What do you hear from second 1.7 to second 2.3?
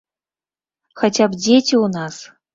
ў нас!